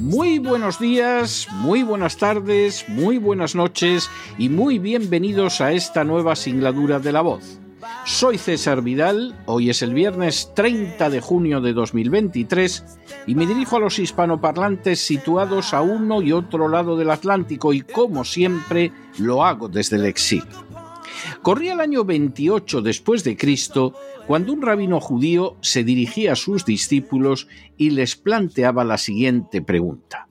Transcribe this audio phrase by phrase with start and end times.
[0.00, 6.34] Muy buenos días, muy buenas tardes, muy buenas noches y muy bienvenidos a esta nueva
[6.34, 7.60] singladura de la voz.
[8.04, 12.84] Soy César Vidal, hoy es el viernes 30 de junio de 2023
[13.28, 17.82] y me dirijo a los hispanoparlantes situados a uno y otro lado del Atlántico y
[17.82, 20.69] como siempre lo hago desde el exilio.
[21.42, 23.94] Corría el año 28 después de Cristo
[24.26, 30.28] cuando un rabino judío se dirigía a sus discípulos y les planteaba la siguiente pregunta: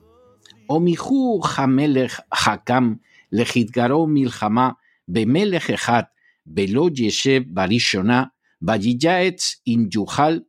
[0.68, 3.00] Omihu Hamelech Hakam
[3.30, 6.10] lehitgaro milhama bemelech echad
[6.44, 10.46] velo yeshev barishona vayiyaetz in yuhal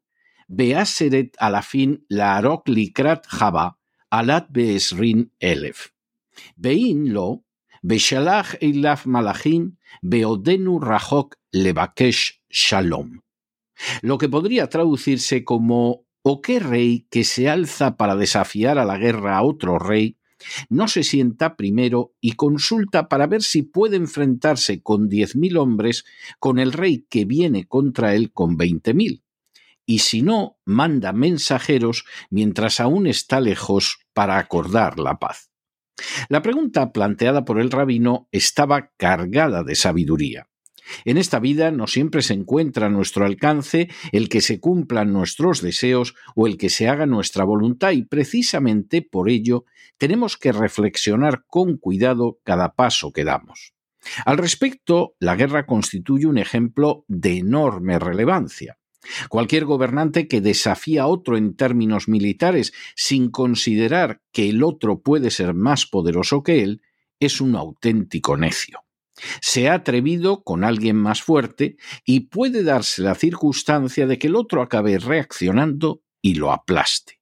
[0.47, 3.79] beaseret alafin laarok likrat java
[4.11, 5.89] alat beesrin elef.
[6.55, 7.45] Vein lo
[7.81, 13.21] Beshalach Eilaf Malachim, Beodenu Rahok Lebakesh Shalom.
[14.01, 18.97] Lo que podría traducirse como ¿O qué rey que se alza para desafiar a la
[18.97, 20.17] guerra a otro rey
[20.69, 26.03] no se sienta primero y consulta para ver si puede enfrentarse con diez mil hombres
[26.39, 29.23] con el rey que viene contra él con veinte mil?
[29.85, 35.50] Y si no, manda mensajeros mientras aún está lejos para acordar la paz.
[36.29, 40.47] La pregunta planteada por el rabino estaba cargada de sabiduría.
[41.05, 45.61] En esta vida no siempre se encuentra a nuestro alcance el que se cumplan nuestros
[45.61, 49.65] deseos o el que se haga nuestra voluntad y precisamente por ello
[49.97, 53.73] tenemos que reflexionar con cuidado cada paso que damos.
[54.25, 58.77] Al respecto, la guerra constituye un ejemplo de enorme relevancia.
[59.29, 65.31] Cualquier gobernante que desafía a otro en términos militares sin considerar que el otro puede
[65.31, 66.81] ser más poderoso que él
[67.19, 68.83] es un auténtico necio.
[69.41, 74.35] Se ha atrevido con alguien más fuerte y puede darse la circunstancia de que el
[74.35, 77.19] otro acabe reaccionando y lo aplaste.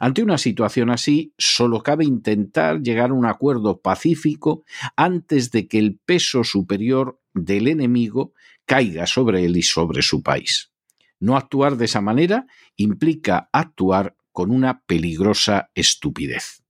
[0.00, 4.64] Ante una situación así, solo cabe intentar llegar a un acuerdo pacífico
[4.96, 8.32] antes de que el peso superior del enemigo
[8.64, 10.72] caiga sobre él y sobre su país.
[11.20, 16.62] No actuar de esa manera implica actuar con una peligrosa estupidez.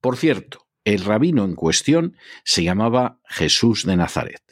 [0.00, 4.42] Por cierto, el rabino en cuestión se llamaba Jesús de Nazaret.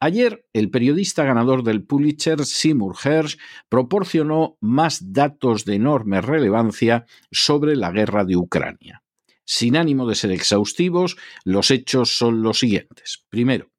[0.00, 3.36] Ayer, el periodista ganador del Pulitzer, Seymour Hersh,
[3.68, 9.02] proporcionó más datos de enorme relevancia sobre la guerra de Ucrania.
[9.44, 13.24] Sin ánimo de ser exhaustivos, los hechos son los siguientes.
[13.28, 13.70] Primero,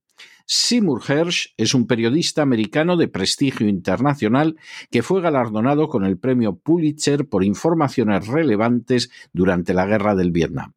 [0.50, 4.56] Seymour Hersh es un periodista americano de prestigio internacional
[4.90, 10.72] que fue galardonado con el premio Pulitzer por informaciones relevantes durante la guerra del Vietnam.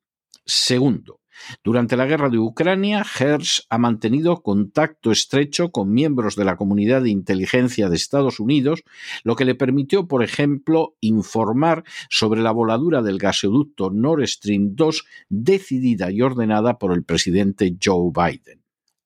[0.45, 1.21] Segundo,
[1.63, 7.03] durante la guerra de Ucrania, Hersh ha mantenido contacto estrecho con miembros de la comunidad
[7.03, 8.83] de inteligencia de Estados Unidos,
[9.23, 15.05] lo que le permitió, por ejemplo, informar sobre la voladura del gasoducto Nord Stream 2
[15.29, 18.60] decidida y ordenada por el presidente Joe Biden.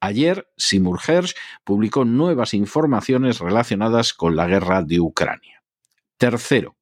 [0.04, 1.34] Ayer, Seymour Hersh
[1.64, 5.62] publicó nuevas informaciones relacionadas con la guerra de Ucrania.
[6.18, 6.76] Tercero,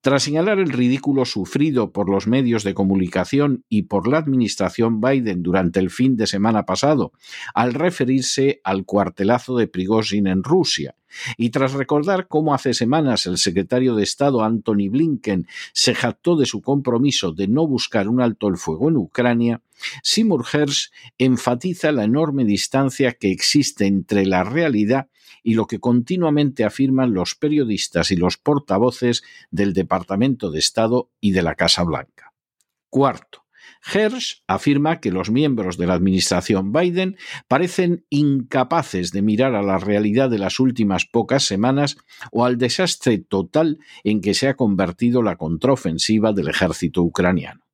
[0.00, 5.42] tras señalar el ridículo sufrido por los medios de comunicación y por la administración Biden
[5.42, 7.12] durante el fin de semana pasado,
[7.54, 10.96] al referirse al cuartelazo de Prigozhin en Rusia,
[11.36, 16.46] y tras recordar cómo hace semanas el secretario de Estado Anthony Blinken se jactó de
[16.46, 19.62] su compromiso de no buscar un alto el fuego en Ucrania,
[20.02, 25.08] Seymour Hersh enfatiza la enorme distancia que existe entre la realidad
[25.42, 31.32] y lo que continuamente afirman los periodistas y los portavoces del Departamento de Estado y
[31.32, 32.32] de la Casa Blanca.
[32.90, 33.44] Cuarto,
[33.92, 37.16] Hersh afirma que los miembros de la administración Biden
[37.48, 41.96] parecen incapaces de mirar a la realidad de las últimas pocas semanas
[42.32, 47.64] o al desastre total en que se ha convertido la contraofensiva del ejército ucraniano.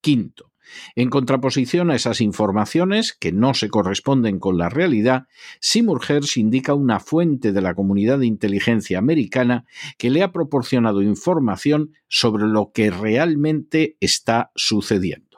[0.00, 0.51] Quinto,
[0.96, 5.26] en contraposición a esas informaciones, que no se corresponden con la realidad,
[5.60, 9.64] Seymour Hersh indica una fuente de la comunidad de inteligencia americana
[9.98, 15.32] que le ha proporcionado información sobre lo que realmente está sucediendo.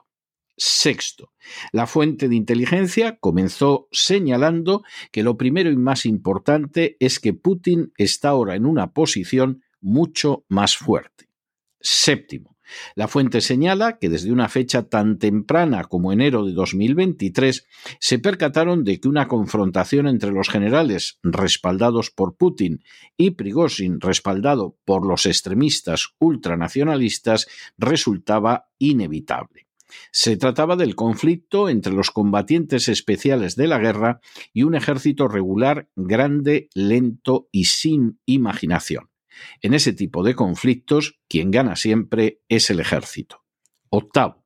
[0.57, 1.33] Sexto,
[1.73, 7.93] la fuente de inteligencia comenzó señalando que lo primero y más importante es que Putin
[7.97, 11.29] está ahora en una posición mucho más fuerte.
[11.81, 12.54] Séptimo,
[12.95, 17.67] la fuente señala que desde una fecha tan temprana como enero de 2023
[18.01, 22.83] se percataron de que una confrontación entre los generales respaldados por Putin
[23.17, 27.47] y Prigozhin respaldado por los extremistas ultranacionalistas
[27.79, 29.67] resultaba inevitable.
[30.11, 34.21] Se trataba del conflicto entre los combatientes especiales de la guerra
[34.53, 39.14] y un ejército regular grande, lento y sin imaginación.
[39.61, 43.45] En ese tipo de conflictos, quien gana siempre es el ejército.
[43.91, 44.45] Octavo.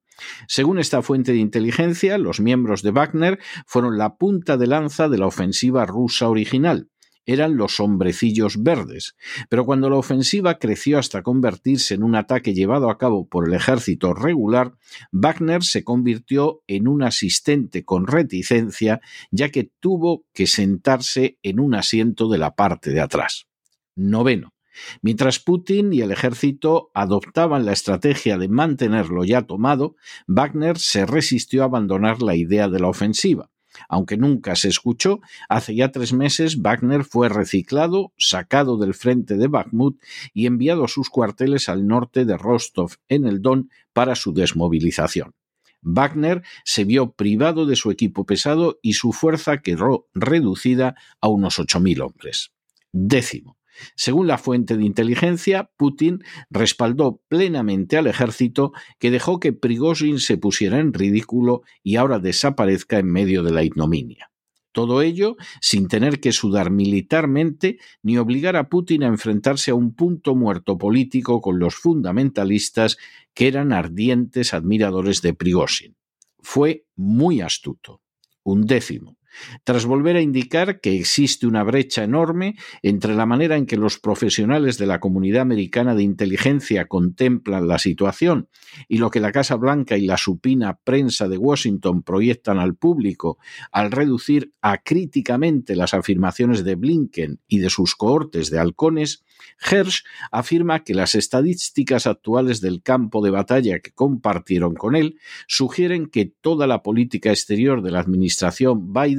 [0.49, 5.19] Según esta fuente de inteligencia, los miembros de Wagner fueron la punta de lanza de
[5.19, 6.91] la ofensiva rusa original,
[7.29, 9.15] eran los hombrecillos verdes,
[9.51, 13.53] pero cuando la ofensiva creció hasta convertirse en un ataque llevado a cabo por el
[13.53, 14.79] ejército regular,
[15.13, 21.75] Wagner se convirtió en un asistente con reticencia, ya que tuvo que sentarse en un
[21.75, 23.47] asiento de la parte de atrás.
[23.95, 24.55] Noveno.
[25.03, 29.97] Mientras Putin y el ejército adoptaban la estrategia de mantenerlo ya tomado,
[30.27, 33.51] Wagner se resistió a abandonar la idea de la ofensiva.
[33.89, 39.47] Aunque nunca se escuchó, hace ya tres meses Wagner fue reciclado, sacado del frente de
[39.47, 40.01] Bakhmut
[40.33, 45.35] y enviado a sus cuarteles al norte de Rostov, en el Don, para su desmovilización.
[45.81, 51.59] Wagner se vio privado de su equipo pesado y su fuerza quedó reducida a unos
[51.59, 52.51] 8.000 hombres.
[52.93, 53.58] Décimo.
[53.97, 60.39] Según la fuente de inteligencia, Putin respaldó plenamente al ejército que dejó que Prigozhin se
[60.39, 64.31] pusiera en ridículo y ahora desaparezca en medio de la ignominia.
[64.73, 69.95] Todo ello sin tener que sudar militarmente ni obligar a Putin a enfrentarse a un
[69.95, 72.97] punto muerto político con los fundamentalistas
[73.35, 75.97] que eran ardientes admiradores de Prigozhin.
[76.39, 78.03] Fue muy astuto.
[78.45, 79.18] Un décimo
[79.65, 83.99] tras volver a indicar que existe una brecha enorme entre la manera en que los
[83.99, 88.49] profesionales de la comunidad americana de inteligencia contemplan la situación
[88.89, 93.39] y lo que la Casa Blanca y la supina prensa de Washington proyectan al público
[93.73, 99.25] al reducir acríticamente las afirmaciones de Blinken y de sus cohortes de halcones,
[99.71, 106.07] Hersh afirma que las estadísticas actuales del campo de batalla que compartieron con él sugieren
[106.07, 109.18] que toda la política exterior de la administración Biden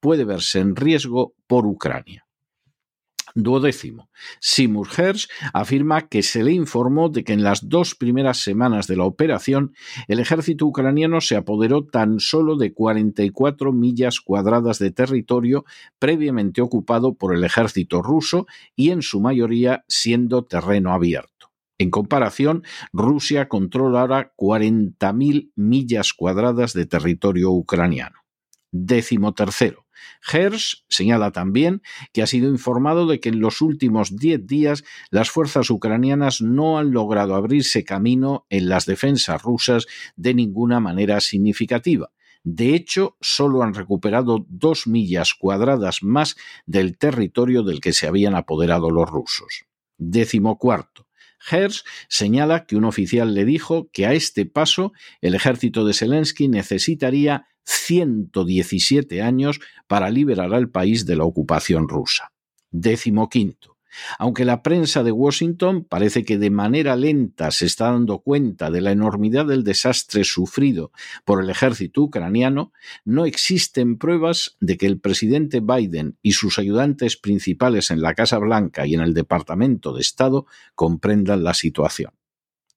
[0.00, 2.28] puede verse en riesgo por Ucrania.
[3.34, 4.08] Duodécimo.
[4.40, 8.96] Seymour Hersh afirma que se le informó de que en las dos primeras semanas de
[8.96, 9.74] la operación
[10.08, 15.64] el ejército ucraniano se apoderó tan solo de 44 millas cuadradas de territorio
[15.98, 21.52] previamente ocupado por el ejército ruso y en su mayoría siendo terreno abierto.
[21.78, 28.18] En comparación, Rusia controla ahora 40.000 millas cuadradas de territorio ucraniano.
[28.70, 29.86] Décimo tercero.
[30.32, 31.82] Hersh señala también
[32.12, 36.78] que ha sido informado de que en los últimos diez días las fuerzas ucranianas no
[36.78, 42.10] han logrado abrirse camino en las defensas rusas de ninguna manera significativa.
[42.44, 48.34] De hecho, solo han recuperado dos millas cuadradas más del territorio del que se habían
[48.34, 49.64] apoderado los rusos.
[49.98, 51.06] Décimo cuarto.
[51.50, 56.48] Hersh señala que un oficial le dijo que a este paso el ejército de Zelensky
[56.48, 62.32] necesitaría 117 años para liberar al país de la ocupación rusa.
[62.70, 63.76] Décimo quinto.
[64.18, 68.80] Aunque la prensa de Washington parece que de manera lenta se está dando cuenta de
[68.80, 70.92] la enormidad del desastre sufrido
[71.24, 72.72] por el ejército ucraniano,
[73.04, 78.38] no existen pruebas de que el presidente Biden y sus ayudantes principales en la Casa
[78.38, 82.12] Blanca y en el Departamento de Estado comprendan la situación.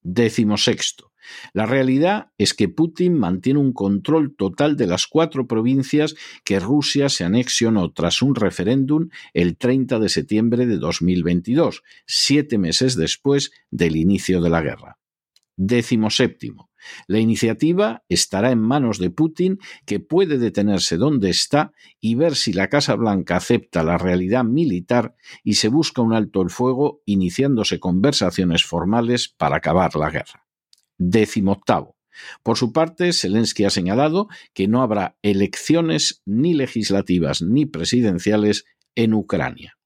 [0.02, 1.11] Décimo sexto.
[1.54, 7.10] La realidad es que Putin mantiene un control total de las cuatro provincias que Rusia
[7.10, 13.96] se anexionó tras un referéndum el 30 de septiembre de 2022, siete meses después del
[13.96, 14.98] inicio de la guerra.
[15.58, 16.72] Décimo séptimo.
[17.08, 22.54] La iniciativa estará en manos de Putin, que puede detenerse donde está y ver si
[22.54, 27.80] la Casa Blanca acepta la realidad militar y se busca un alto el fuego, iniciándose
[27.80, 30.48] conversaciones formales para acabar la guerra.
[31.04, 31.98] Décimo octavo.
[32.44, 39.16] Por su parte, Zelensky ha señalado que no habrá elecciones ni legislativas ni presidenciales en
[39.16, 39.80] Ucrania.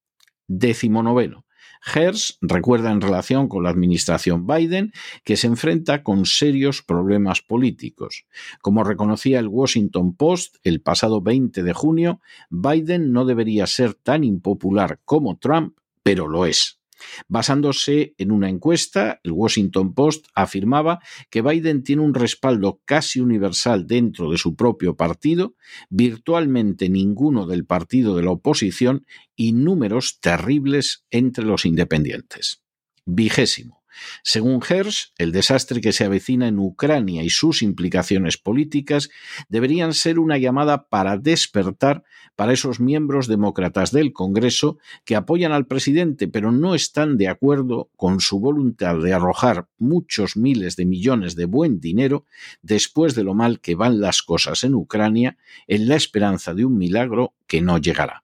[0.48, 1.46] Décimo noveno.
[1.86, 4.92] Hersh recuerda en relación con la administración Biden
[5.24, 8.26] que se enfrenta con serios problemas políticos.
[8.60, 12.20] Como reconocía el Washington Post el pasado 20 de junio,
[12.50, 16.82] Biden no debería ser tan impopular como Trump, pero lo es.
[17.28, 21.00] Basándose en una encuesta, el Washington Post afirmaba
[21.30, 25.56] que Biden tiene un respaldo casi universal dentro de su propio partido,
[25.90, 32.62] virtualmente ninguno del partido de la oposición y números terribles entre los independientes.
[33.06, 33.85] Vigésimo.
[34.24, 39.10] Según Hersh, el desastre que se avecina en Ucrania y sus implicaciones políticas
[39.50, 42.04] deberían ser una llamada para despertar
[42.36, 47.90] para esos miembros demócratas del Congreso que apoyan al presidente pero no están de acuerdo
[47.96, 52.26] con su voluntad de arrojar muchos miles de millones de buen dinero
[52.62, 55.38] después de lo mal que van las cosas en Ucrania
[55.68, 58.24] en la esperanza de un milagro que no llegará.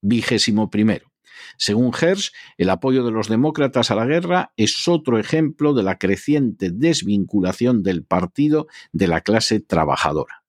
[0.00, 1.15] Vigésimo primero.
[1.56, 5.98] Según Hersh, el apoyo de los demócratas a la guerra es otro ejemplo de la
[5.98, 10.42] creciente desvinculación del partido de la clase trabajadora.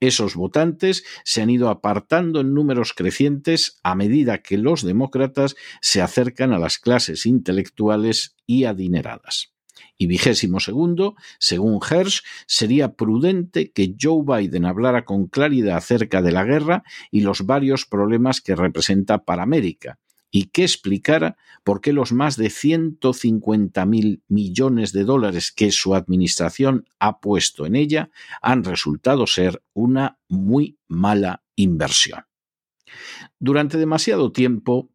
[0.00, 6.00] Esos votantes se han ido apartando en números crecientes a medida que los demócratas se
[6.00, 9.52] acercan a las clases intelectuales y adineradas.
[9.96, 16.30] Y vigésimo segundo, según Hersh, sería prudente que Joe Biden hablara con claridad acerca de
[16.30, 19.98] la guerra y los varios problemas que representa para América,
[20.30, 25.94] y que explicara por qué los más de 150 mil millones de dólares que su
[25.94, 28.10] administración ha puesto en ella
[28.42, 32.24] han resultado ser una muy mala inversión.
[33.38, 34.90] Durante demasiado tiempo,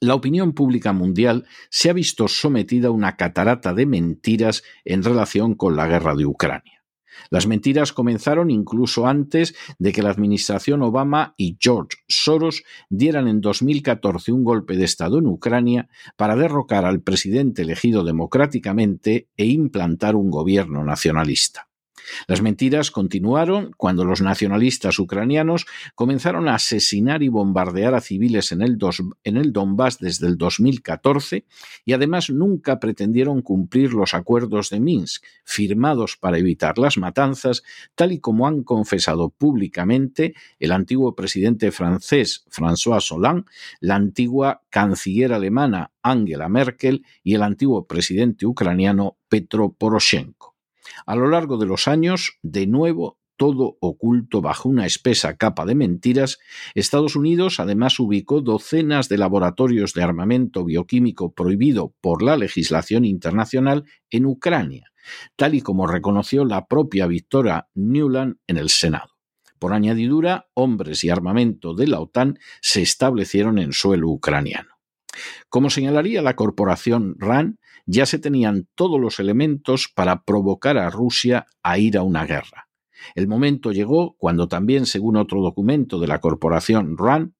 [0.00, 5.54] la opinión pública mundial se ha visto sometida a una catarata de mentiras en relación
[5.54, 6.71] con la guerra de Ucrania.
[7.30, 13.40] Las mentiras comenzaron incluso antes de que la administración Obama y George Soros dieran en
[13.40, 20.16] 2014 un golpe de Estado en Ucrania para derrocar al presidente elegido democráticamente e implantar
[20.16, 21.71] un gobierno nacionalista.
[22.26, 28.62] Las mentiras continuaron cuando los nacionalistas ucranianos comenzaron a asesinar y bombardear a civiles en
[28.62, 28.78] el,
[29.24, 31.44] en el, Donbass desde el 2014
[31.84, 37.62] y además nunca pretendieron cumplir los acuerdos de Minsk, firmados para evitar las matanzas,
[37.94, 43.44] tal y como han confesado públicamente el antiguo presidente francés François Hollande,
[43.80, 50.51] la antigua canciller alemana Angela Merkel y el antiguo presidente ucraniano Petro Poroshenko.
[51.06, 55.74] A lo largo de los años, de nuevo, todo oculto bajo una espesa capa de
[55.74, 56.38] mentiras,
[56.74, 63.84] Estados Unidos además ubicó docenas de laboratorios de armamento bioquímico prohibido por la legislación internacional
[64.10, 64.92] en Ucrania,
[65.36, 69.10] tal y como reconoció la propia Victoria Newland en el Senado.
[69.58, 74.71] Por añadidura, hombres y armamento de la OTAN se establecieron en suelo ucraniano.
[75.48, 81.46] Como señalaría la corporación RAN, ya se tenían todos los elementos para provocar a Rusia
[81.62, 82.68] a ir a una guerra.
[83.14, 87.34] El momento llegó cuando también, según otro documento de la corporación RAN,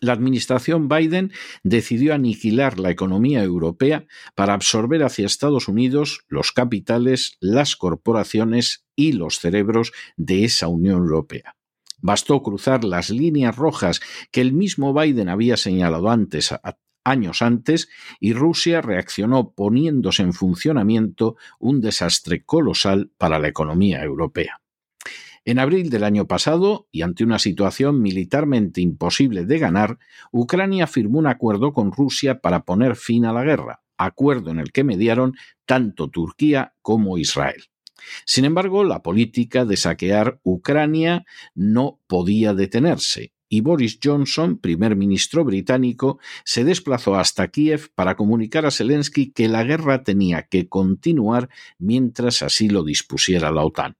[0.00, 1.32] la administración Biden
[1.64, 4.06] decidió aniquilar la economía europea
[4.36, 10.98] para absorber hacia Estados Unidos los capitales, las corporaciones y los cerebros de esa Unión
[10.98, 11.56] Europea.
[12.00, 16.54] Bastó cruzar las líneas rojas que el mismo Biden había señalado antes,
[17.04, 17.88] años antes,
[18.18, 24.60] y Rusia reaccionó poniéndose en funcionamiento un desastre colosal para la economía europea.
[25.44, 29.98] En abril del año pasado, y ante una situación militarmente imposible de ganar,
[30.30, 34.70] Ucrania firmó un acuerdo con Rusia para poner fin a la guerra, acuerdo en el
[34.70, 37.69] que mediaron tanto Turquía como Israel.
[38.24, 45.44] Sin embargo, la política de saquear Ucrania no podía detenerse, y Boris Johnson, primer ministro
[45.44, 51.50] británico, se desplazó hasta Kiev para comunicar a Zelensky que la guerra tenía que continuar
[51.78, 53.96] mientras así lo dispusiera la OTAN.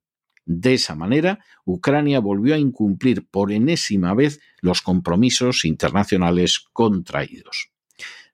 [0.47, 7.69] De esa manera, Ucrania volvió a incumplir por enésima vez los compromisos internacionales contraídos.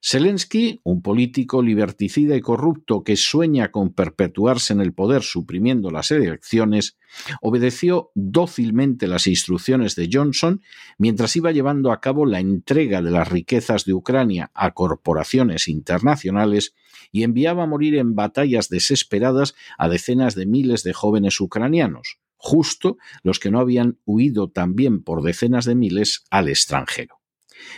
[0.01, 6.11] Zelensky, un político liberticida y corrupto que sueña con perpetuarse en el poder suprimiendo las
[6.11, 6.97] elecciones,
[7.41, 10.61] obedeció dócilmente las instrucciones de Johnson
[10.97, 16.73] mientras iba llevando a cabo la entrega de las riquezas de Ucrania a corporaciones internacionales
[17.11, 22.97] y enviaba a morir en batallas desesperadas a decenas de miles de jóvenes ucranianos, justo
[23.23, 27.16] los que no habían huido también por decenas de miles al extranjero.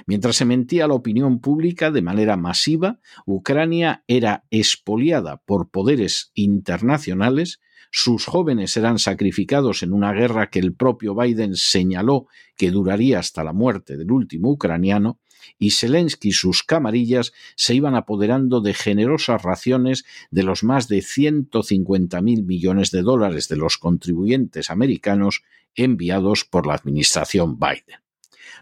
[0.05, 6.31] Mientras se mentía a la opinión pública de manera masiva, Ucrania era expoliada por poderes
[6.33, 7.59] internacionales,
[7.91, 13.43] sus jóvenes eran sacrificados en una guerra que el propio Biden señaló que duraría hasta
[13.43, 15.19] la muerte del último ucraniano,
[15.57, 21.01] y Zelensky y sus camarillas se iban apoderando de generosas raciones de los más de
[21.01, 25.43] 150 mil millones de dólares de los contribuyentes americanos
[25.75, 28.01] enviados por la administración Biden.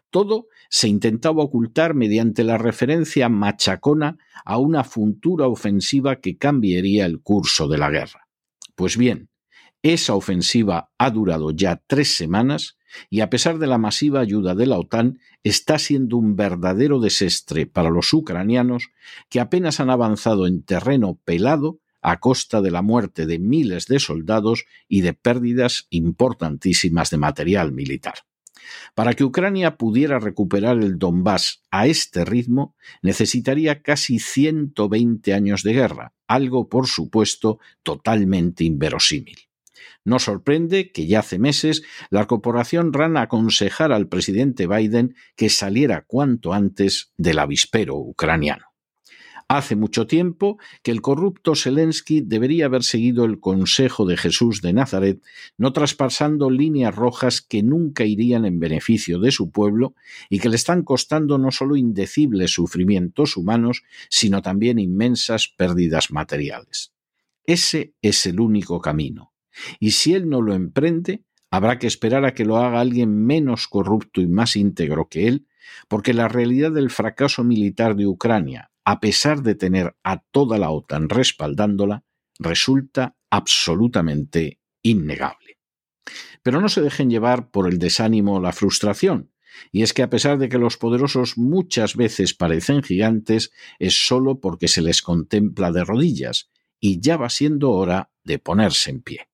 [0.09, 7.21] Todo se intentaba ocultar mediante la referencia machacona a una futura ofensiva que cambiaría el
[7.21, 8.27] curso de la guerra.
[8.75, 9.29] Pues bien,
[9.81, 12.77] esa ofensiva ha durado ya tres semanas
[13.09, 17.65] y a pesar de la masiva ayuda de la OTAN, está siendo un verdadero desastre
[17.65, 18.89] para los ucranianos
[19.29, 23.99] que apenas han avanzado en terreno pelado a costa de la muerte de miles de
[23.99, 28.15] soldados y de pérdidas importantísimas de material militar.
[28.95, 35.73] Para que Ucrania pudiera recuperar el Donbass a este ritmo, necesitaría casi 120 años de
[35.73, 39.37] guerra, algo, por supuesto, totalmente inverosímil.
[40.03, 46.05] No sorprende que ya hace meses la corporación RAN aconsejara al presidente Biden que saliera
[46.07, 48.66] cuanto antes del avispero ucraniano.
[49.49, 54.73] Hace mucho tiempo que el corrupto Zelensky debería haber seguido el consejo de Jesús de
[54.73, 55.21] Nazaret,
[55.57, 59.95] no traspasando líneas rojas que nunca irían en beneficio de su pueblo
[60.29, 66.91] y que le están costando no solo indecibles sufrimientos humanos, sino también inmensas pérdidas materiales.
[67.45, 69.31] Ese es el único camino.
[69.79, 73.69] Y si él no lo emprende, habrá que esperar a que lo haga alguien menos
[73.69, 75.47] corrupto y más íntegro que él,
[75.87, 80.69] porque la realidad del fracaso militar de Ucrania, a pesar de tener a toda la
[80.69, 82.05] OTAN respaldándola,
[82.39, 85.59] resulta absolutamente innegable.
[86.41, 89.33] Pero no se dejen llevar por el desánimo o la frustración,
[89.73, 94.39] y es que a pesar de que los poderosos muchas veces parecen gigantes, es solo
[94.39, 99.27] porque se les contempla de rodillas, y ya va siendo hora de ponerse en pie.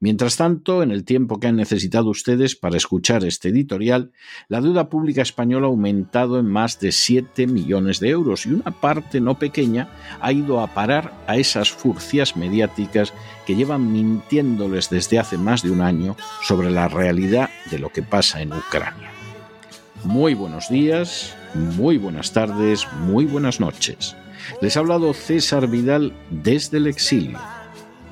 [0.00, 4.12] Mientras tanto, en el tiempo que han necesitado ustedes para escuchar este editorial,
[4.48, 8.70] la deuda pública española ha aumentado en más de 7 millones de euros y una
[8.70, 9.88] parte no pequeña
[10.20, 13.12] ha ido a parar a esas furcias mediáticas
[13.46, 18.02] que llevan mintiéndoles desde hace más de un año sobre la realidad de lo que
[18.02, 19.10] pasa en Ucrania.
[20.04, 24.16] Muy buenos días, muy buenas tardes, muy buenas noches.
[24.60, 27.38] Les ha hablado César Vidal desde el exilio